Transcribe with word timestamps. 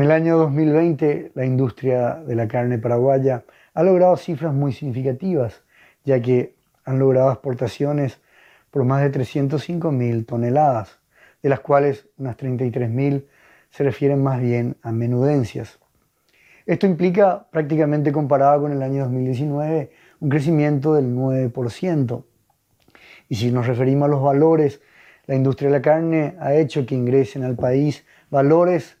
el 0.00 0.10
año 0.10 0.38
2020 0.38 1.32
la 1.34 1.44
industria 1.44 2.14
de 2.14 2.34
la 2.34 2.48
carne 2.48 2.78
paraguaya 2.78 3.44
ha 3.74 3.82
logrado 3.82 4.16
cifras 4.16 4.54
muy 4.54 4.72
significativas, 4.72 5.62
ya 6.02 6.18
que 6.22 6.54
han 6.86 6.98
logrado 6.98 7.30
exportaciones 7.30 8.18
por 8.70 8.84
más 8.84 9.02
de 9.02 9.10
305 9.10 9.92
mil 9.92 10.24
toneladas, 10.24 10.98
de 11.42 11.50
las 11.50 11.60
cuales 11.60 12.08
unas 12.16 12.38
33 12.38 12.88
mil 12.88 13.28
se 13.68 13.84
refieren 13.84 14.22
más 14.22 14.40
bien 14.40 14.76
a 14.82 14.92
menudencias. 14.92 15.78
Esto 16.64 16.86
implica, 16.86 17.46
prácticamente 17.50 18.12
comparado 18.12 18.62
con 18.62 18.72
el 18.72 18.82
año 18.82 19.02
2019, 19.02 19.90
un 20.20 20.28
crecimiento 20.30 20.94
del 20.94 21.14
9%. 21.14 22.24
Y 23.28 23.34
si 23.34 23.50
nos 23.50 23.66
referimos 23.66 24.06
a 24.06 24.10
los 24.10 24.22
valores, 24.22 24.80
la 25.26 25.34
industria 25.34 25.68
de 25.68 25.76
la 25.76 25.82
carne 25.82 26.34
ha 26.40 26.54
hecho 26.54 26.86
que 26.86 26.94
ingresen 26.94 27.44
al 27.44 27.56
país 27.56 28.06
valores 28.30 28.96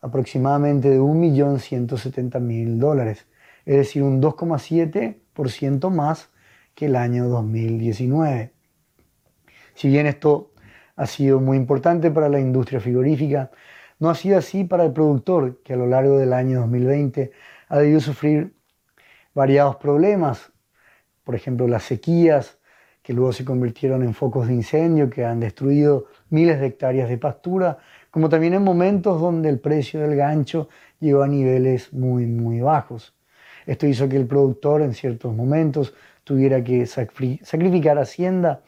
aproximadamente 0.00 0.90
de 0.90 1.00
1.170.000 1.00 2.78
dólares, 2.78 3.26
es 3.64 3.76
decir, 3.76 4.02
un 4.02 4.20
2,7% 4.20 5.90
más 5.90 6.30
que 6.74 6.86
el 6.86 6.96
año 6.96 7.28
2019. 7.28 8.52
Si 9.74 9.88
bien 9.88 10.06
esto 10.06 10.52
ha 10.96 11.06
sido 11.06 11.40
muy 11.40 11.56
importante 11.56 12.10
para 12.10 12.28
la 12.28 12.40
industria 12.40 12.80
frigorífica, 12.80 13.50
no 13.98 14.10
ha 14.10 14.14
sido 14.14 14.38
así 14.38 14.64
para 14.64 14.84
el 14.84 14.92
productor, 14.92 15.62
que 15.62 15.74
a 15.74 15.76
lo 15.76 15.86
largo 15.86 16.18
del 16.18 16.32
año 16.32 16.60
2020 16.60 17.32
ha 17.68 17.78
debido 17.78 18.00
sufrir 18.00 18.54
variados 19.34 19.76
problemas, 19.76 20.52
por 21.24 21.34
ejemplo 21.34 21.68
las 21.68 21.84
sequías, 21.84 22.59
que 23.02 23.12
luego 23.12 23.32
se 23.32 23.44
convirtieron 23.44 24.02
en 24.02 24.14
focos 24.14 24.48
de 24.48 24.54
incendio 24.54 25.08
que 25.08 25.24
han 25.24 25.40
destruido 25.40 26.06
miles 26.28 26.60
de 26.60 26.66
hectáreas 26.66 27.08
de 27.08 27.18
pastura, 27.18 27.78
como 28.10 28.28
también 28.28 28.54
en 28.54 28.62
momentos 28.62 29.20
donde 29.20 29.48
el 29.48 29.58
precio 29.58 30.00
del 30.00 30.16
gancho 30.16 30.68
llegó 30.98 31.22
a 31.22 31.28
niveles 31.28 31.92
muy, 31.92 32.26
muy 32.26 32.60
bajos. 32.60 33.14
Esto 33.66 33.86
hizo 33.86 34.08
que 34.08 34.16
el 34.16 34.26
productor 34.26 34.82
en 34.82 34.94
ciertos 34.94 35.34
momentos 35.34 35.94
tuviera 36.24 36.62
que 36.62 36.86
sacrificar 36.86 37.98
hacienda 37.98 38.62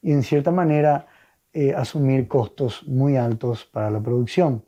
y 0.00 0.12
en 0.12 0.22
cierta 0.22 0.50
manera 0.50 1.06
eh, 1.52 1.74
asumir 1.74 2.26
costos 2.28 2.86
muy 2.86 3.16
altos 3.16 3.64
para 3.64 3.90
la 3.90 4.00
producción. 4.00 4.64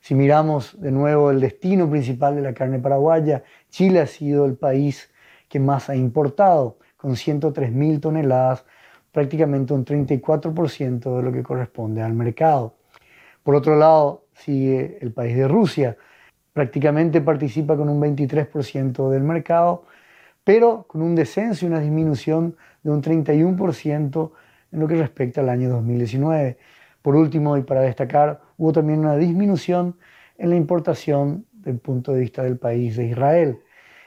Si 0.00 0.14
miramos 0.14 0.80
de 0.80 0.90
nuevo 0.90 1.30
el 1.30 1.40
destino 1.40 1.90
principal 1.90 2.36
de 2.36 2.42
la 2.42 2.54
carne 2.54 2.78
paraguaya, 2.78 3.42
Chile 3.68 4.00
ha 4.00 4.06
sido 4.06 4.46
el 4.46 4.56
país 4.56 5.10
que 5.48 5.60
más 5.60 5.90
ha 5.90 5.96
importado, 5.96 6.78
con 6.98 7.12
103.000 7.12 8.00
toneladas, 8.00 8.66
prácticamente 9.12 9.72
un 9.72 9.86
34% 9.86 11.16
de 11.16 11.22
lo 11.22 11.32
que 11.32 11.42
corresponde 11.42 12.02
al 12.02 12.12
mercado. 12.12 12.74
Por 13.42 13.54
otro 13.54 13.76
lado, 13.76 14.26
sigue 14.34 14.98
el 15.00 15.12
país 15.12 15.34
de 15.34 15.48
Rusia, 15.48 15.96
prácticamente 16.52 17.20
participa 17.20 17.76
con 17.76 17.88
un 17.88 18.00
23% 18.00 19.08
del 19.08 19.22
mercado, 19.22 19.84
pero 20.44 20.86
con 20.88 21.02
un 21.02 21.14
descenso 21.14 21.64
y 21.64 21.68
una 21.68 21.80
disminución 21.80 22.56
de 22.82 22.90
un 22.90 23.00
31% 23.00 24.32
en 24.72 24.80
lo 24.80 24.88
que 24.88 24.96
respecta 24.96 25.40
al 25.40 25.48
año 25.48 25.70
2019. 25.70 26.58
Por 27.00 27.14
último, 27.14 27.56
y 27.56 27.62
para 27.62 27.82
destacar, 27.82 28.40
hubo 28.56 28.72
también 28.72 29.00
una 29.00 29.16
disminución 29.16 29.96
en 30.36 30.50
la 30.50 30.56
importación 30.56 31.46
del 31.52 31.78
punto 31.78 32.12
de 32.12 32.20
vista 32.20 32.42
del 32.42 32.58
país 32.58 32.96
de 32.96 33.06
Israel. 33.06 33.60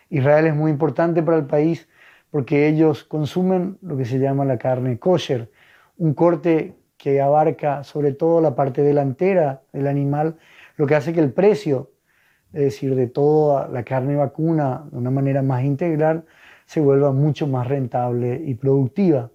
Israel 0.09 0.47
es 0.47 0.56
muy 0.56 0.72
importante 0.72 1.23
para 1.23 1.38
el 1.38 1.45
país 1.45 1.88
porque 2.32 2.68
ellos 2.68 3.04
consumen 3.04 3.78
lo 3.82 3.98
que 3.98 4.06
se 4.06 4.18
llama 4.18 4.46
la 4.46 4.58
carne 4.58 4.98
kosher, 4.98 5.52
un 5.98 6.14
corte 6.14 6.76
que 6.98 7.22
abarca 7.22 7.84
sobre 7.84 8.14
todo 8.14 8.42
la 8.42 8.56
parte 8.56 8.82
delantera 8.82 9.62
del 9.74 9.88
animal, 9.88 10.38
lo 10.78 10.88
que 10.88 10.96
hace 10.96 11.14
que 11.14 11.20
el 11.20 11.32
precio, 11.32 11.92
es 12.54 12.64
decir, 12.64 12.96
de 12.96 13.08
toda 13.08 13.68
la 13.68 13.84
carne 13.84 14.16
vacuna 14.16 14.86
de 14.92 14.97
una 14.97 15.12
manera 15.12 15.42
más 15.42 15.64
integral, 15.64 16.25
se 16.66 16.80
vuelva 16.80 17.12
mucho 17.12 17.47
más 17.47 17.68
rentable 17.68 18.42
y 18.46 18.56
productiva. 18.56 19.30